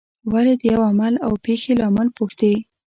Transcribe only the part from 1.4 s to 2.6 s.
پېښې لامل پوښتي.